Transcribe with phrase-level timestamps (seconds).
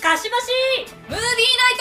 [0.00, 0.48] かしばし
[1.10, 1.76] ムービーナイ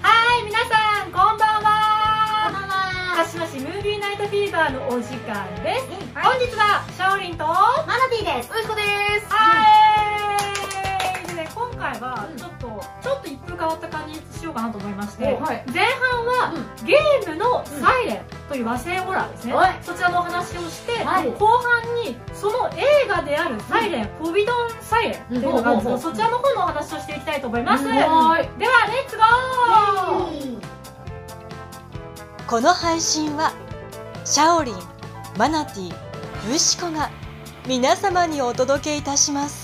[0.00, 2.44] はい皆さんこんばんは。
[2.46, 3.14] こんばんは。
[3.16, 8.82] 鹿島市ムービーナイトフィーバーのお時間です、うん本日はシャオリンとマナティーですトよしこで
[9.20, 9.89] すはい
[11.54, 12.66] 今回はちょっと、
[13.02, 15.64] ちょっと一風変わった感じにしようかなと思いまして、おはい。
[15.72, 16.54] 前半は、
[16.84, 19.78] ゲームのサイレンという和製ホラーですね、はい。
[19.82, 21.30] そちらのお話をして、はい。
[21.30, 27.90] 後半にその映画であるサイレン、フォビドンサイレンっていうのがあるんそちらの方のお話をしていきたいと思います、うん。
[27.90, 28.48] はい。
[28.58, 30.60] ではレッツゴー!
[32.46, 33.52] この配信は
[34.24, 34.74] シャオリン、
[35.38, 35.92] マナティ、
[36.52, 37.10] ウシコが
[37.66, 39.59] 皆様にお届けいたします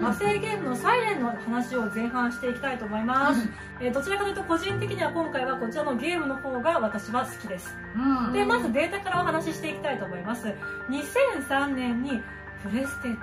[0.00, 3.48] なった和製ゲームのサイレンの話を前半していきたいと思います、
[3.80, 7.74] えーどちらかというと個人的には今回はこちらのゲームの方が私は好きです。
[7.96, 8.32] うん。
[8.32, 10.54] でまずデータからお話ししていきたいと思います。
[10.90, 12.22] 2003年に
[12.62, 13.16] プレステ2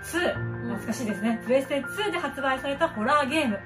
[0.63, 1.39] 懐かしいですね。
[1.45, 3.59] プレステ2で発売されたホラーゲーム。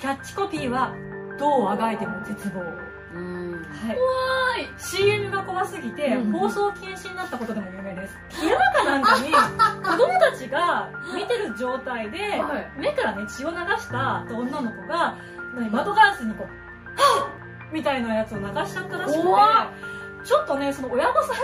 [0.00, 0.94] キャッチコピーは
[1.38, 4.68] 「どうあがいても絶望」うんはい怖い。
[4.78, 6.32] CM が怖すぎてうん。
[6.32, 8.18] 放送禁止になったことでも有名です。
[8.30, 9.30] 昼間かなんかに
[9.82, 12.72] 子供たちが見てる状態ではい。
[12.76, 15.16] 目からね血を流した女の子が
[15.54, 16.46] 何窓ガラスにこう
[17.00, 17.30] 「はっ!」
[17.72, 19.28] みたいなやつを流しちゃったらしくて
[20.24, 21.34] ちょっとねその親御さんか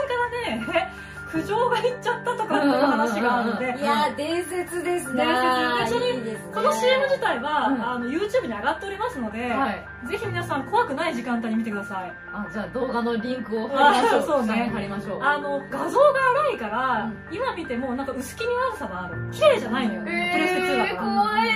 [0.47, 0.93] らね
[1.31, 5.25] 苦情がいっちゃったとかっていう話があるのでいや伝説ですね。
[5.25, 6.25] 伝説。
[6.25, 6.39] でね。
[6.53, 7.83] この CM 自体は、うん。
[7.83, 9.87] あの YouTube に上がっておりますので、はい。
[10.09, 12.13] ぜひ皆さん怖くない時間帯に見てください。
[12.33, 14.21] あじゃあ動画のリンクを貼りましょう。
[14.21, 14.71] あ そうね。
[14.73, 15.23] 貼りましょう。
[15.23, 16.07] あの画像が
[16.43, 19.15] 荒いから、今見てもなんか薄気味悪さがある。
[19.31, 21.51] 綺麗じゃないのよ、プレステ2だから、えー、怖い。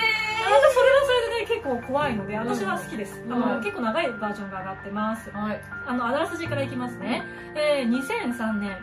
[0.44, 3.32] 私それはそれでね結構怖いので私は好きです、うん。
[3.32, 5.30] あのうん結構長いバージョンが上がってます。
[5.30, 5.60] はい。
[5.86, 8.76] あのあらすじからいきますね、えー、2003年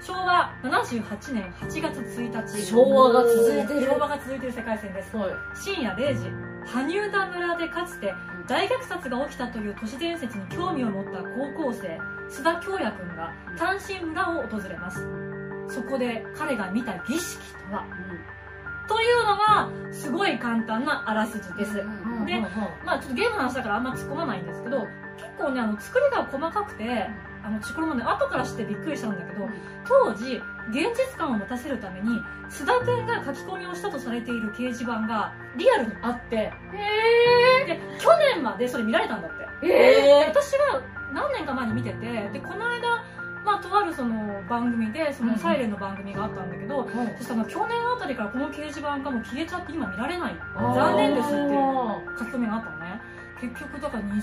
[0.00, 2.64] 昭和78年8月1日。
[2.64, 3.86] 昭和が続いてる。
[3.86, 5.16] 昭和が続いてる世界線です。
[5.16, 5.30] はい。
[5.54, 6.30] 深夜0時。
[6.66, 8.12] 羽生田村でかつて
[8.48, 11.98] 大虐殺が起きたという都市伝説に興味を持った高校生
[12.28, 15.06] 須田京也君が単身村を訪れます。
[15.68, 17.38] そこで彼が見た儀式
[17.70, 17.84] とは？
[18.88, 21.82] というのがすごい簡単なあらすじです、で
[22.84, 24.86] まあちょっとゲームの話だからあんま突っ込まないんですけど
[25.16, 27.10] 結構ねあの作りが細かくて
[27.46, 29.48] あのこれもね後から知ってびっくりしたんだけど
[29.86, 32.20] 当時現実感を持たせるために
[32.50, 36.50] 須田君が書き込みをしたとされている掲示板がリアルにあってへ
[37.66, 39.46] で去年までそれ見られたんだって。
[39.62, 40.82] えへで私は
[41.14, 43.04] 何年か前に見ててでこの間
[43.44, 50.36] まあとあるその番組でそのサイレンの番組があったんだけど、そしたら去年あたりからこの掲示板がもう消えちゃって今見られない。
[50.56, 51.48] 残念ですっていう
[52.18, 52.85] 書き込みがあったのね
[53.40, 54.20] 結局だから20年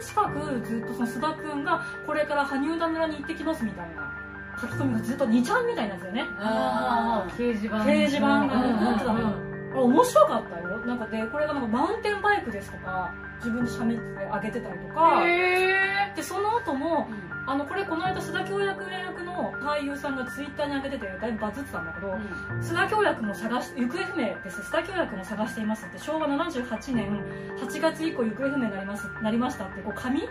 [0.00, 4.12] 近くずっとその須田君がこれから羽生田村に行ってきますみたいな
[4.60, 6.24] 書き込みがずっと2ちゃんみたいなやつだよね。
[6.38, 7.76] ああ掲示板。
[7.78, 9.26] 掲示板が残ってたのよ
[9.72, 9.78] うん。
[9.78, 10.78] あ面白かったよ。
[10.78, 15.22] なんかでこれがなんかマウンテンバイクですとか自分で喋ってあげてたりとか。
[15.26, 17.08] へでその後も
[17.50, 22.14] あのこれこの間須田京也君役の俳優さんがツイッターに上げててだいぶバズってたんだけど、
[22.62, 24.60] 須田京也君を探し行方不明です。
[24.60, 27.20] 須田京也君を探していますって昭和78年
[27.58, 30.22] 8月以降行方不明になりますなりましたってこう紙？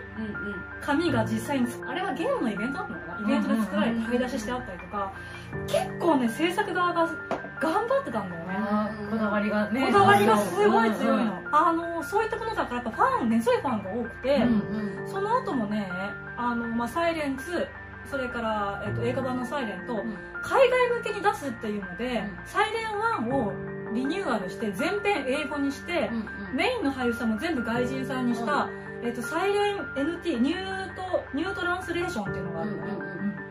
[0.80, 3.28] 紙が実際にあれはゲームのイベントだったのかな？
[3.28, 5.12] イベントで作られて買い出ししてあったりとか
[5.66, 7.06] 結構ね制作側が
[7.60, 8.56] 頑張ってたんだよね。
[9.10, 9.86] こだわりがね。
[9.86, 11.54] こだわりがすごい強いの、うん。
[11.54, 15.88] あのそういったものだからやっぱファン根強いファンが多くて、うんその後もね
[16.36, 17.68] あの、まあ、サイレン2
[18.10, 20.02] それから、えっと、映画版のサイレンと、
[20.42, 22.46] 海外向けに出すっていうので、うん。
[22.46, 22.86] サイレン
[23.28, 23.52] 1を
[23.92, 26.10] リニューアルして全編英語にして、
[26.54, 28.68] メインの俳優さんも全部外人さんにした、
[29.02, 32.92] えっと、サイレン NT ニュートニュートランスレーションっていうのがあるのね、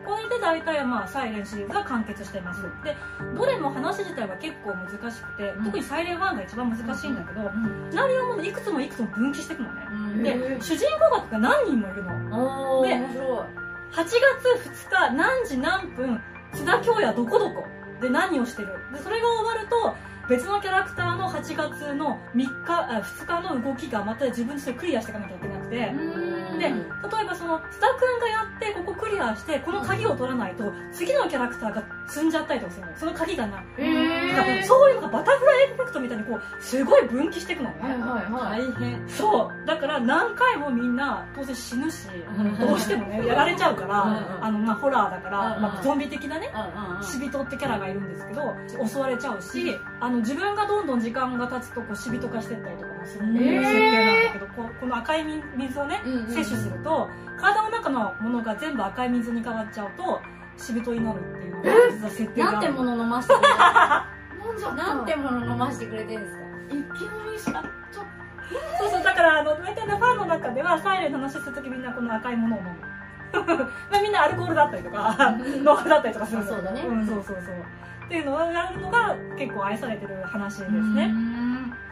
[0.10, 2.64] これで大体まあサイレンシリーズが完結しています。
[2.84, 2.98] で
[3.38, 5.66] どれも話自体は結構難しくて、うん。
[5.66, 7.88] 特にサイレン1が一番難しいんだけど、うん。
[7.92, 10.24] シナリオもねいくつもいくつも分岐していくのね、うん。
[10.24, 12.10] で主人公枠が何人もいるの。
[12.10, 13.38] でおー面白い。
[13.92, 14.12] 8月
[14.88, 16.20] 2日何時何分
[16.54, 17.68] 津田京也どこどこ。
[18.02, 18.70] で何をしてる。
[18.92, 19.96] でそれが終わると
[20.30, 25.92] 別のキャラクターの8月の3日あ2日の動きがまた自分でクリアしていかなきゃいけなくて、
[26.60, 26.76] で例え
[27.26, 32.98] ばその津田君がやってここクリアしてこの鍵を取らないと次のキャラクターが積んじゃったりとかするの。
[32.98, 37.70] その鍵がなへだからそういうのがバタフライエフェクトみたいにこうすごい分岐していくの。
[37.72, 38.62] ね、はいはいはい。
[38.62, 39.10] 大変。
[39.10, 39.66] そう。
[39.66, 42.08] だから何回もみんな当然死ぬし
[42.38, 42.60] うん。
[42.60, 46.52] どうしてもね やられちゃうから、うんあのまあ、ホラーだから、うんまあ、ゾンビ的なね
[47.02, 48.56] 死人ってキャラがいるんですけど
[48.88, 56.28] 襲われちゃうしあの自分がどんどん時間が経つとこう死人化してったりとかもするっていう設定なんだけど、こうこの赤い水をねうんうんうん。
[56.28, 57.10] 摂取すると
[57.40, 60.22] 体の中のものが全部赤い水に変わっちゃうと
[60.58, 63.54] 死人になるっていうのが実は設定がなんてもの飲ましてくれて
[64.48, 66.44] 飲んじゃったなんてもの飲ましてくれてるんですか？
[66.70, 67.64] 一気飲みしちゃっ
[68.80, 72.72] そうそうだからあの大体のファンの中ではサイレンの話するときみんなこの赤いものを飲む。
[73.92, 75.16] まあみんなアルコールだったりとか
[75.64, 76.82] ノンアルだったりとかするそうだね。
[76.82, 77.56] ん、そうそうそう。
[78.06, 81.14] っていうのをやるのが結構愛されてる話ですね、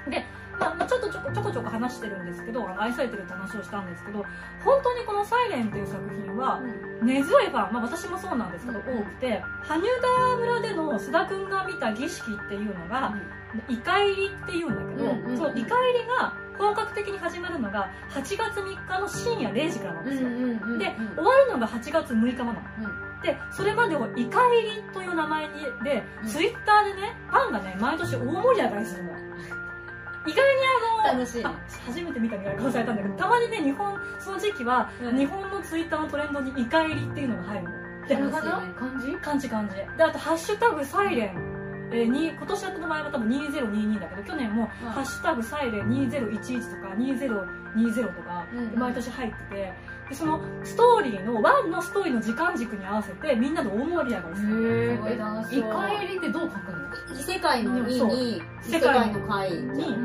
[0.10, 4.24] で、まあ、まあちょっとちょこちょこちょこ話してるんですけどあの愛されてるって話をしたんですけど
[4.64, 6.62] 本当にこの「サイレンっていう作品は
[7.02, 13.16] 根強いファン、まあ、私もそうなんですけど、多くて羽生田村での須田君が見た儀式っていうのが、
[13.70, 15.38] イカ入りっていうんだけど、うんうんうん。
[15.38, 22.54] そのイカ入りが本格的に始まるのが8月3日の深夜0時からなんですよ、んで終わるのが8月6日なの、
[23.22, 26.28] でそれまでをイカ入りという名前にで、うん。
[26.28, 29.17] ツイッターでねファンがね毎年大盛り上がりするの
[30.28, 30.62] 意外に
[31.06, 31.44] あの楽しい。
[31.44, 35.18] 初めて見たみたいな顔されたんだけどたまにね日本その時期は、うん。
[35.18, 37.70] 日本のツイッターのトレンドにイカ入りっていうのが入るの。
[38.08, 39.12] で楽しいね感じ。
[39.18, 39.76] 感じ感じ。
[39.98, 41.38] であと「ハッシュタグサイレン」
[41.92, 44.90] えーに今年やった場合は多分2022だけど去年も「うん。
[44.90, 48.80] ハッシュタグサイレン2011」とか2020とかうん。
[48.80, 49.74] 毎年入ってて
[50.10, 54.92] でそのストーリーのワンのストーリーの時間軸に合わせてみんなで大盛り上がりする。
[54.94, 55.70] へすごい楽しそう。
[55.70, 57.18] イカ入りってどう書くの？
[57.20, 58.42] 異世界の「い」に異
[58.72, 59.98] 世世界界の「会」に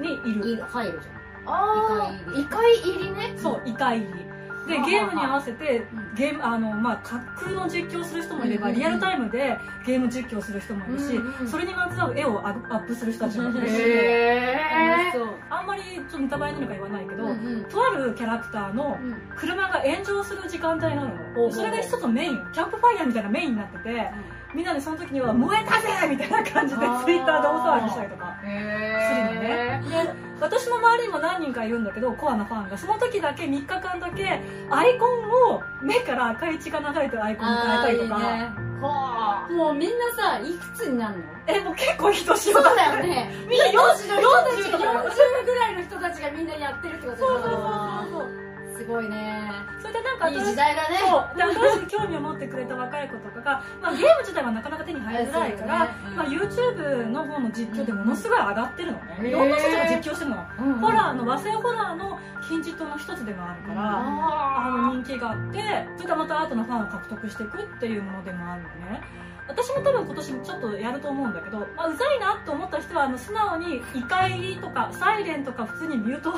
[0.00, 0.62] にいる。
[0.62, 1.08] 入るじ
[1.46, 2.40] あイカ入り。
[2.42, 3.34] イカ入りね。
[3.36, 4.29] そうイカ入り
[4.70, 5.84] でゲームに合わせて
[6.14, 9.56] ゲームあの、まあ、架空の実況する人もいれば、リアルタイムで
[9.86, 11.20] ゲーム実況する人もいるし、
[11.50, 13.74] それにまつわる絵をアップする人たちもいるし、
[15.50, 17.24] あんまりちょっとネタバレなのか言わないけど、
[17.68, 19.14] とあるキャラクターのうん。
[19.36, 24.10] 車が炎上する時間帯があるほうほうのそれが一つのメインキャンプファイヤーみたいなメインになってて
[24.54, 29.82] みんなでその時には「燃えたぜ!」みたいな感じでツイッターで大騒ぎしたりとかえするのね。
[29.88, 32.78] で私の周りにも何人かいるんだけどコアなファンが。
[32.78, 34.40] その時だけ3日間だけ
[34.70, 38.18] アイコンを目から赤い血が流れてるアイコンに変えたりとか。
[38.18, 38.52] ね。
[38.80, 41.24] はもうみんなさいくつになるの？
[41.46, 43.30] えもう結構人知そうらだよね。
[43.46, 44.84] みんな40 40 40とか。
[44.84, 48.39] 40ぐらいの人たちがみんなやってるってことそうそうそうそうす
[48.90, 49.52] ごいね。
[49.80, 50.98] それでなんかいい時代だね。
[50.98, 51.36] そう。
[51.36, 55.90] で新しく興味を持ってくれた若い子とかが、まあ、ゲーム自体はなかなか手に入りづらいから、ね。
[56.08, 56.16] うん。
[56.16, 59.26] まあ、YouTube の方の実況でものすごい上がってるのね、うん。
[59.28, 63.80] いろんな人が実況してるの、うんホラーの和製ホラーの金字塔の一つでもあるから、
[64.66, 65.60] あの人気があって
[65.96, 69.02] それからまた後のファンを獲得していくっていうものでもあるのね
[69.50, 76.32] 私も多分今年ちょっとやると思うんだけど、まあ、うざいなって思った人はあの素直に「イカ入り」とか「サイレン」とか普通にミュート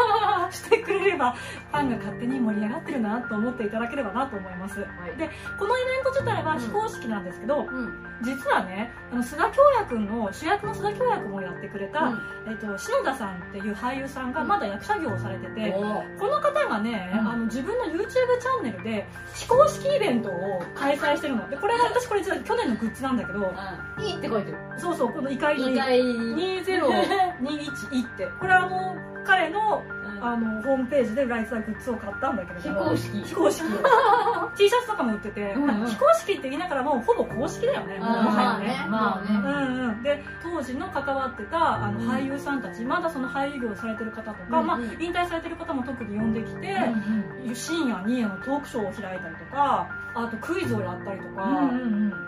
[0.52, 4.80] してくれればファンが勝手に盛り上がってるなと思っていただければなと思います。
[5.16, 8.06] でこのイベント自体は非公式なんですけど、うん。
[8.22, 12.12] 実はねあの須田恭也君の主役の須田恭也君をやってくれた、
[12.46, 17.20] えっと、篠田さんっていう俳優さんがまだ役者業をされてて、この方がね、うん。
[17.20, 21.48] あの自分の YouTube チャンネルで非公式イベントを開催してるの。
[21.48, 23.54] でこれが私これ実は去年のグッズなんだけど
[24.00, 24.58] いいって書いてる。
[24.76, 28.28] そうそうこの「怒り意外に2021」って。
[28.40, 29.82] これあの彼の
[30.22, 32.80] あのホームページでライツアグッズを買ったんだけれども。
[32.80, 33.22] 非公式。
[33.24, 33.62] 非公式。
[34.56, 35.86] T シャツとかも売ってて、うんうん。
[35.86, 38.86] 非公式って言いながらもうほぼ公式だよねもはやね。
[38.88, 44.66] まあねうんうん、で当時の関わってたあの俳優さんたち、まだその俳優業をされてる方とか、うんうん。
[44.66, 46.76] まあ、引退されてる方も特に呼んできて、
[47.46, 47.54] うん。
[47.54, 51.70] 深夜にあのトークショーを開いたりとかあとクイズをやったりとか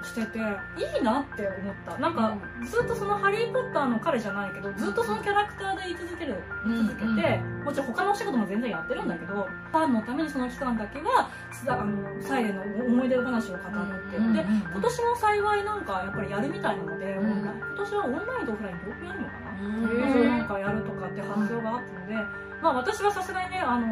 [0.03, 1.99] してて、いいなって思った。
[1.99, 6.37] なんか、ずっとその「ハリー・ポッター」の彼じゃないけどずっとそのキャラクターで居続ける
[6.67, 11.29] 居続けて、もちろん他のお仕事も全然やってるんだけどファンのためにその期間だけは
[11.69, 17.43] あのサイレンの思い出話を語るっていう、で今年も幸いなんかやっぱりやるみたいなので、うん。
[17.43, 22.15] 今年はオンラインとオフライン両方やるのかな、うんなんかやるとかって発表があったので、
[22.63, 23.87] まあ、私はさすがにねあの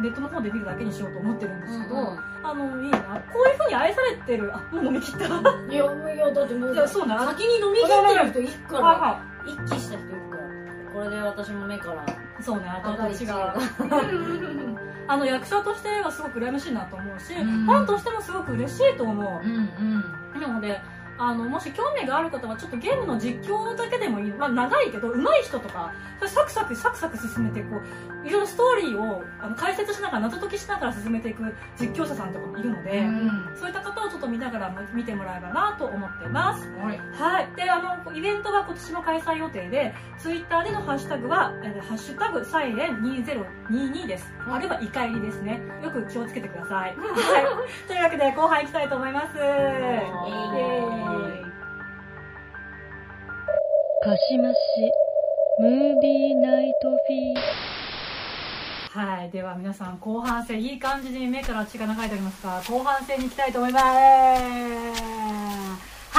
[0.00, 2.98] ネットの方で見るだけにしようと思ってるんですけど、あのいいな。
[3.32, 4.54] こういうふうに愛されてる。
[4.54, 5.26] あもう飲み切った。
[5.26, 5.30] い
[5.74, 8.78] やいやだってもういやそうな先に飲み切ってる人いるか。
[8.78, 10.36] らはいは一気した人いるか。
[10.36, 13.56] らこれで私も目からいそうねあと赤い血私がが
[15.08, 17.64] あの役者としてはすごく羨ましいなと思うし、うん。
[17.64, 20.40] ファンとしてもすごく嬉しいと思う、うんうん。
[20.40, 20.80] なので
[21.22, 25.92] あのもし興味がある方はちょっとゲームの実況だけでもいい、まあ、長いけど上手い人とか
[26.26, 31.42] サクサクサクサク進めてこういろいろストーリーをあの解説しながら謎解きしながら進めていく
[31.78, 33.04] 実況者さんとかもいるので、
[33.58, 37.48] そういった方をちょっと見ながら見てもらえばなと思ってますはいはい。
[37.56, 44.32] で、あの、イベントは今年も開催予定で、ツイッターでのハッシュタグは、えーハッシュタグサイレン2022です。
[44.48, 45.60] あるいはイカ入りですね。
[45.82, 46.96] よく気をつけてください。
[46.96, 47.88] はい。
[47.88, 49.36] というわけで、後半行きたいと思います。
[49.36, 51.09] イエー
[54.10, 54.56] かしまし
[55.60, 59.30] ムービーナイトフィーはい。
[59.30, 63.84] では皆さん、後半戦、いい感じに目から血が流れておりますが、後半戦に行きたいと思います。
[63.84, 63.92] は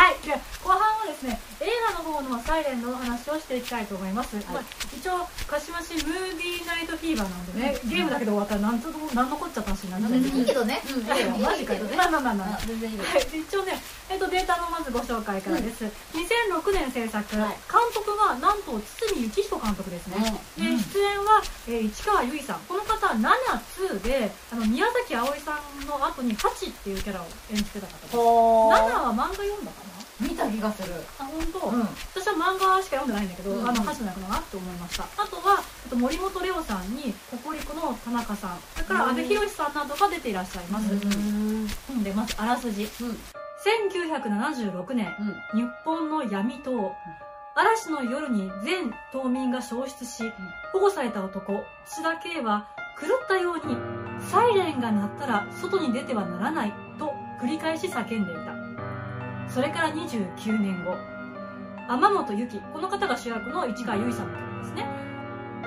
[0.10, 0.26] い。
[0.26, 0.32] で、
[0.64, 4.36] 後半はですね、映画の方のサイレンのお話をしていきたいと思います。
[4.52, 4.64] まあ、
[4.98, 10.24] 一応、かしましムービーナイトフィーバーなんでね、ゲームだけで終わったらなんとも、なんのこっちゃった話になっちゃうん。
[10.24, 10.82] ですいいけどね。
[10.90, 11.42] うん。
[11.42, 11.86] マジかよ。
[11.96, 12.60] まあまあまあまあ。
[12.66, 13.78] 全然いいよは一応ね、
[14.10, 17.56] えっと、データのまずご紹介からです、2006年制作、はい。
[17.70, 20.18] 監督がなんと堤幸彦監督ですね、
[20.58, 22.60] で出演は、えー市川由衣さん。
[22.68, 28.16] この方は「ナナ2であの宮崎あおいさんの後に「ハチ」っていうキャラを演じてた方です。
[28.16, 29.91] ほナナは漫画読んだかな？
[30.22, 30.94] 見た気がする。
[31.20, 31.82] あ本当、うん。
[32.14, 33.68] 私は漫画しか読んでないんだけど、うん。
[33.68, 35.04] あのハチの役だなって思いました。
[35.04, 38.60] あとはあと森本レオさんにココリコの田中さん。
[38.76, 42.04] それから阿部寛さんなどが出ていらっしゃいます、うん。
[42.04, 43.18] でまずあらすじ、うん。
[43.62, 45.08] 1976年
[45.54, 46.96] 日本の闇島
[47.54, 50.32] 嵐の夜に全島民が消失し
[50.74, 53.76] 保護された男津田圭は狂ったように
[54.32, 58.41] サイレンが鳴ったら外に出てはならないと繰り返し叫んでいた
[59.54, 60.96] それから29年後。
[61.90, 64.86] 天本由紀この方が主役の市川由衣さんの方ですね。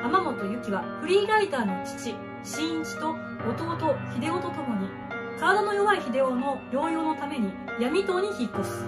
[0.03, 4.89] 天本由紀はフリーライターの父真一と弟秀夫と共に
[5.39, 8.87] 体の弱い秀夫の療養のために闇島に引っ越す。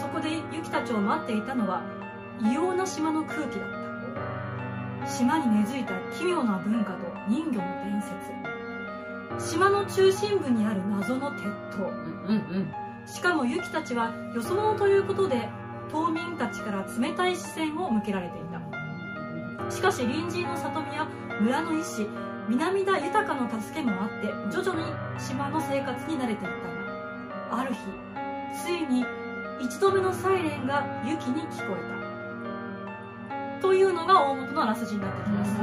[0.00, 1.82] そこでユキたちを待っていたのは
[2.40, 5.08] 異様な島の空気だった。
[5.10, 6.98] 島に根付いた奇妙な文化と
[7.28, 8.02] 人魚の伝
[9.38, 9.52] 説。
[9.52, 11.42] 島の中心部にある謎の鉄
[11.76, 11.82] 塔。
[11.82, 12.81] うんうんうん。
[13.06, 15.48] しかもユキたちはよそ者ということで
[15.90, 19.70] 島民たちから冷たい視線を向けられていた。
[19.70, 21.06] しかし隣人の里見や
[21.40, 22.06] 村の医師
[22.48, 24.86] 南田豊の助けもあって徐々に
[25.18, 26.50] 島の生活に慣れていっ
[27.50, 27.56] た。
[27.56, 27.80] がある日
[28.64, 29.04] ついに
[29.60, 31.80] 一度目のサイレンがユキに聞こえ
[33.58, 33.60] た。
[33.60, 35.54] というのが大元のあらすじになってきます、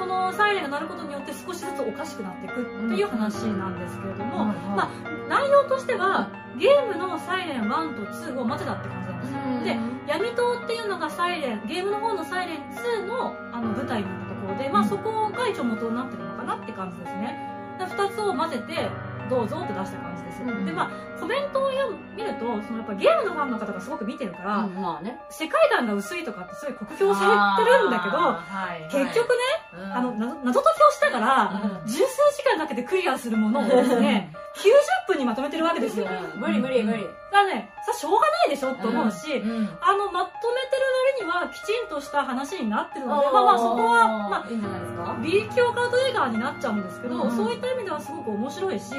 [0.00, 4.90] このサイレンが鳴ることによって少しずつおかしくなっていくっていう話なんですけれども、まあ
[5.28, 9.78] 内容としてはゲームのサイレン1と2を混ぜたって感じなんですよ、で
[10.08, 17.36] 闇島っていうのがサイレンゲームの方のサイレン2のあの舞台になったところで、まあ、そこが一応元になってるのかなって感じですね。
[17.78, 18.88] で2つを混ぜて
[19.30, 20.66] どうぞって出した感じです、うん。
[20.66, 25.20] でまあコメントを読む見るとそのやっぱゲームのファンの方がすごく見てるから、まあね。
[25.30, 32.02] 世界観が薄いとかってすごい酷評されてるんだけど結局ね、あの謎謎解きをしたから、十数
[32.36, 34.32] 時間かけてクリアするものをですね
[35.06, 37.06] 90分にまとめてるわけですよ、無理無理無理。
[37.32, 39.68] だねさしょうがないでしょと思うし、うん。
[39.80, 48.94] あのまとめてる割にはきちんとした話になってるのでまあまあそこはまあいいんじゃないですか？B 級カード映画になっちゃうんですけど、うんそういった意味ではすごく面白いし、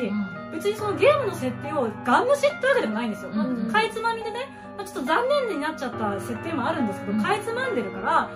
[0.54, 3.72] 別にそのゲームの設定をガン無視ってわけでもないんですよ、うんうん。
[3.72, 7.22] かいつまみでね、まあ、ちょっと残念になっちゃった設定もあるんですけど、うん。
[7.22, 8.30] かいつまんでるからまあ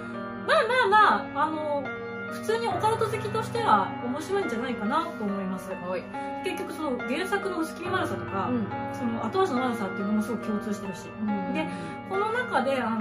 [0.91, 1.83] まあまああの
[2.31, 5.69] 普通にオカルト好きとしては面白いんじゃないかなと思います。
[5.71, 6.03] はい。
[6.43, 8.49] 結局その原作の薄気味悪さとか、
[8.93, 11.03] その後味の悪さっていうのもすごく共通してるし。
[11.53, 11.67] で
[12.09, 12.99] この中であの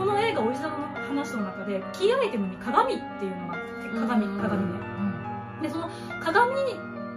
[0.00, 4.40] この映画オリジナルの話の中でキーアイテムに鏡っていうのがあって鏡うん。
[4.40, 4.80] 鏡ね。
[5.60, 5.90] でその
[6.22, 6.54] 鏡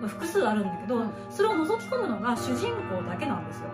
[0.02, 1.14] は複数あるんだけど、うん。
[1.30, 3.70] それを覗き込むのが主人公だけなんですよ。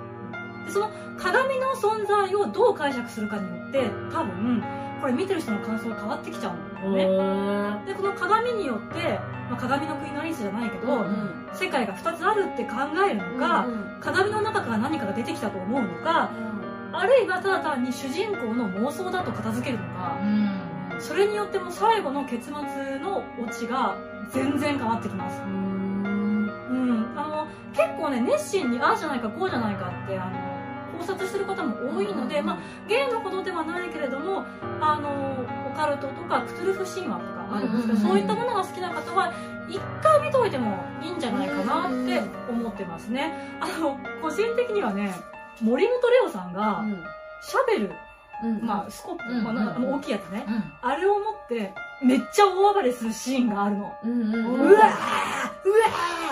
[0.63, 4.63] でその鏡の存在をどう解釈するかによって多分
[5.01, 7.23] これ見てる人の感想が変わってきちゃうんだよ
[7.79, 7.85] ね。
[7.87, 9.17] でこの鏡によって、
[9.49, 11.03] まあ、鏡の国のアリスじゃないけど、
[11.53, 12.75] 世界が2つあるって考
[13.09, 13.65] えるのか、
[14.01, 16.29] 鏡の中から何かが出てきたと思うのか
[16.91, 20.17] あるいはただ単に主人公の妄想だと片付けるのか、
[20.99, 23.95] それによっても最後の結末のオチが
[24.31, 25.41] 全然変わってきます。
[25.41, 34.45] うん、あの結構ね熱心にああじゃないかこうじゃないかってあの考察してる方も多いので、まあ、ゲームほどではないけれども
[34.81, 35.09] あの
[35.71, 38.09] オカルトとかクトゥルフ神話とかあるんですけど、うんうんうん。
[38.09, 39.33] そういったものが好きな方は
[39.69, 43.33] 一回見といてもいいんじゃないかなって思ってますね。
[43.61, 45.13] あの個人的にはね
[45.61, 46.83] 森本レオさんが
[47.41, 47.93] シャベル、
[48.61, 50.51] まあ、スコップ、うんまあなあの大きいやつね、う
[50.81, 53.93] あれを持ってめっちゃ大暴れするシーンがあるの。
[54.05, 54.89] んうんうわーうわ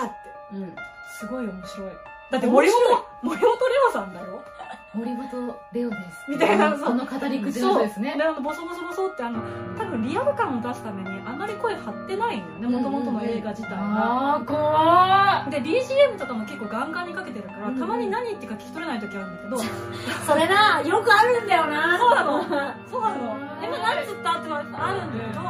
[0.00, 0.56] ーって。
[0.56, 0.76] うん。
[1.18, 1.92] すごい面白い。
[2.30, 3.56] だって森本、森本レ
[3.88, 4.42] オさんだよ。
[4.98, 6.30] 森本レオです。
[6.30, 8.16] みたいなその語り口の人ですね。
[8.16, 9.40] であのボソボソボソってあの
[9.78, 13.78] 多分リアル感を出すためにあんまり声張ってないんだよねもともとの映画自体が。
[13.78, 19.58] あー、怖で BGM とかも結構ガンガンにかけてるから、うんたまに何言ってるか聞き取れない時あるんだけど、
[20.26, 21.98] それなよくあるんだよな。
[21.98, 22.42] そうなの。
[22.90, 23.36] そうなの。
[23.62, 24.68] 今何つったってある
[25.06, 25.40] んだけど、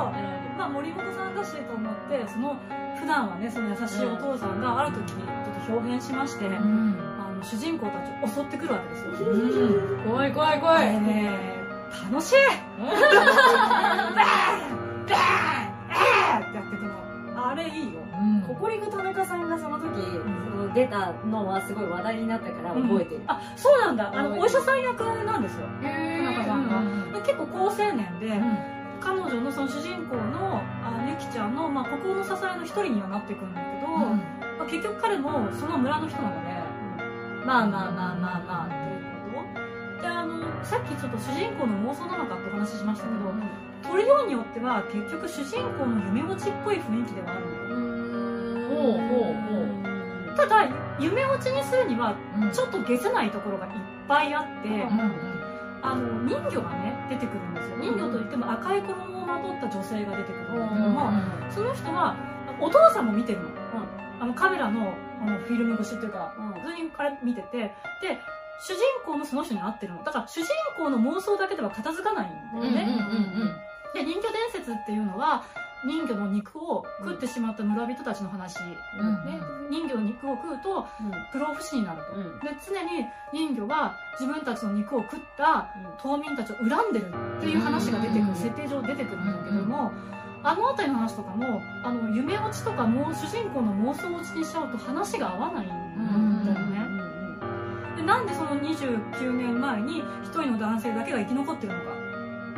[0.58, 2.56] まあ、森本さんだしと思ってその
[2.98, 7.07] 普段はねその優しいお父さんがある時ちょっと表変しまして、うん。
[7.38, 9.36] あの主人公たちを襲ってくるわけですよ、う
[10.00, 10.10] ん。
[10.10, 11.00] 怖い怖い怖い。
[11.00, 11.38] ね
[12.10, 12.34] 楽しい。
[12.80, 14.64] バーンバーンバー
[14.96, 18.00] ンってやっててもあれいいよ。
[18.20, 18.42] うん。
[18.42, 19.84] ココリコ田中さんがその時、
[20.50, 24.10] その出たのはすごい話題になったから覚えてる、あそうなんだ。
[24.12, 24.40] あのうん。
[24.40, 25.66] お医者さん役なんですよ。
[25.82, 26.78] へ田中さんが。
[26.78, 28.58] うんで結構高青年で、うん。
[29.00, 34.18] 彼女のその主人公のあゆきちゃんの、まあ、心の支えの一人にはなっていくんだけど、ま
[34.64, 36.47] あ、結局彼もその村の人なので、
[37.44, 39.02] まあまあまあまあまあっていう
[39.34, 39.42] こ
[39.96, 40.02] と？
[40.02, 43.32] であのさっきちょっと主人公の妄想なのかってお話ししましたけど、
[43.90, 47.52] 取るようによっては結局主人公の夢落ちっぽい雰囲気ではあるの。
[47.52, 49.62] よほうほうほ
[50.34, 50.68] うただ
[51.00, 52.52] 夢落ちにするにはうん。
[52.52, 53.72] ちょっと下せないところがいっ
[54.06, 55.38] ぱいあって、うん
[55.80, 57.76] あの人魚がね出てくるんですよ。
[57.78, 61.12] 人魚といっても赤い衣をまとった女性が出てくるんだけども、
[61.50, 62.16] その人は
[62.60, 63.48] お父さんも見てるの,、
[64.20, 66.52] あのカメラのあのフィルム越しっていうかうん。
[66.62, 68.18] 普通にから見ててで
[68.60, 70.02] 主人公もその人に会ってるの。
[70.02, 72.98] だから主人公の妄想だけでは片付かないんだよね、
[73.94, 75.44] で人魚伝説っていうのは
[75.84, 78.58] 人魚の肉を食ってしまった村人たちの話、
[78.98, 80.88] うんね、人魚の肉を食うと
[81.30, 82.40] 不老不死になると、うん。
[82.40, 85.72] で常に人魚は自分たちの肉を食った
[86.02, 89.92] 島民たちを恨んでるっていう話が出てくうんる設定上出てくるんだけども
[90.42, 96.78] あの辺りの話とかもあの夢落ちとかもう主人公の妄想落ちにしちゃうと話が合わないんだよね。
[97.96, 101.98] でなんでその29年前に一人の男性だけが生き残ってるのか。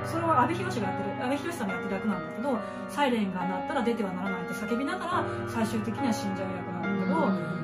[0.06, 2.58] それは阿部寛がやってる阿部寛さんがやってる役なんだけど
[2.88, 7.06] サイレンが鳴ったら出てはならないって叫びながら最終的には死んじゃう役なんだ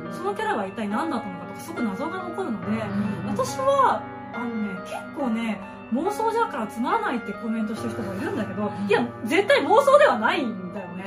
[0.04, 2.82] けど、そのキャラは一体何だったのかとかすごく謎が残るので、
[3.26, 4.02] 私は
[4.34, 5.58] あのね結構ね
[5.92, 11.04] 妄想じゃからつまらないってコメントしてる人もいるんだけど、いや絶対妄想ではないんだよね、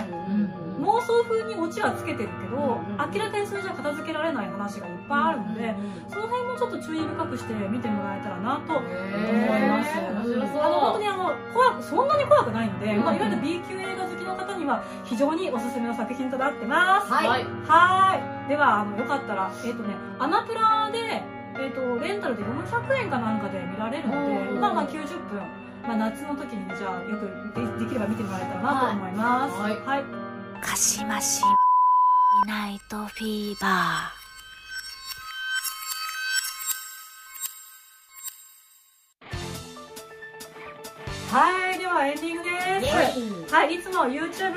[0.80, 3.12] 妄想風にオチはつけてるけど、うん。
[3.12, 5.76] 明らかにそれじゃ片付けられない話がいっぱいあるので、
[6.08, 9.92] その辺もちょっと注意深くして見てもらえたらなと思います。
[10.00, 13.04] あの本当にあの怖くそんなに怖くないので、うん。
[13.04, 17.12] まあ、いわゆる B 級映画好きの方には非常におすすめの作品となってます。
[17.12, 17.44] はい。
[17.68, 18.50] はーい。
[18.50, 21.22] では、あの、よかったら、えっ、とね、アマプラで、
[21.60, 25.40] えっ、と、レンタルで400円かなんかで見られるので、うんまあまあ90分、
[25.84, 29.60] まあ夏の時にね、じゃあ、よくでできれば見てもらえたらなと思います。
[29.60, 30.30] はいはい。
[30.66, 31.42] かしまし
[32.48, 34.20] ナイトフィーバー
[41.32, 42.50] はい、ではエンディングで
[43.48, 43.54] す。
[43.54, 44.56] はい、いつも YouTube、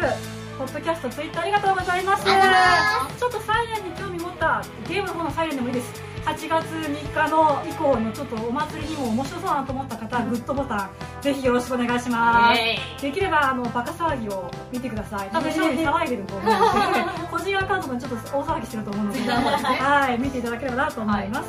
[0.57, 2.25] ポッドキャスト、Twitter ありがとうございます。
[2.25, 6.12] ちょっとサイレンに興味持ったゲームの方のサイレンでもいいです。
[6.25, 13.03] 8月3日の以降のちょっとお祭りにも面白そうだなと思った方、グッドボタン、ぜひよろしくお願いします。
[13.03, 15.29] できればあのバカ騒ぎを見てください。
[15.31, 21.49] 多分勝利騒いでると思うので、個人アカウントもちょっと大騒ぎしてると思うので、 はい、見ていただければなと思います。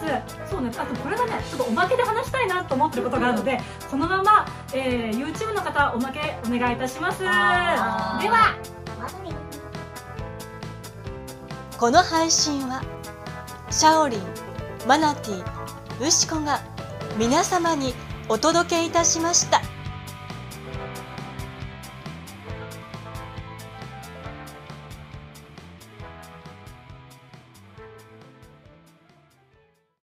[0.50, 7.20] そうね、あとこれがね、ちょっとおまけで話したいなと思ってることがあるので、このまま、えー、YouTube の方、おまけお願いいたします。
[7.20, 8.56] では、
[11.78, 12.82] この配信は
[13.70, 14.43] シャオリン
[14.88, 16.62] マナティウシコが
[17.18, 17.94] 皆様に
[18.28, 19.62] お届けいたしました。